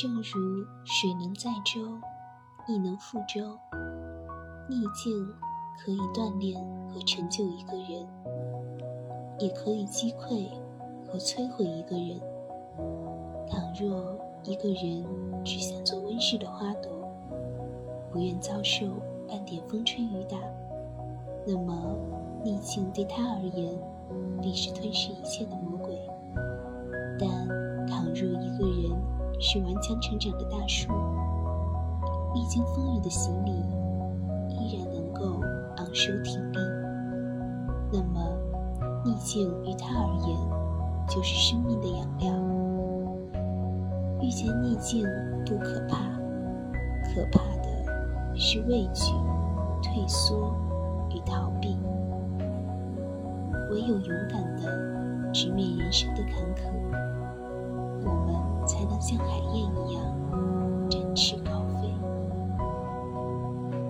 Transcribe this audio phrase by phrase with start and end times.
[0.00, 0.22] 正如
[0.84, 1.80] 水能载舟，
[2.68, 3.58] 亦能覆舟。
[4.68, 5.28] 逆境
[5.80, 6.56] 可以锻炼
[6.88, 8.06] 和成就一个人，
[9.40, 10.50] 也可以击溃
[11.04, 12.20] 和摧毁一个人。
[13.50, 15.04] 倘若一个人
[15.44, 16.92] 只想做温室的花朵，
[18.12, 18.86] 不愿遭受
[19.26, 20.38] 半点风吹雨打，
[21.44, 21.98] 那么
[22.44, 23.76] 逆境对他而言
[24.40, 25.98] 必是吞噬一切的魔鬼。
[27.18, 27.47] 但，
[29.40, 30.92] 是顽强成长的大树，
[32.34, 33.52] 历经风雨的洗礼，
[34.48, 35.40] 依然能够
[35.76, 36.58] 昂首挺立。
[37.92, 38.20] 那么，
[39.04, 40.36] 逆境于他而言，
[41.08, 42.32] 就是生命的养料。
[44.20, 45.06] 遇见逆境
[45.46, 45.96] 不可怕，
[47.04, 49.12] 可怕的是畏惧、
[49.82, 50.52] 退缩
[51.10, 51.78] 与逃避。
[53.70, 57.07] 唯有勇敢地直面人生的坎坷。
[59.08, 60.07] 像海燕一样。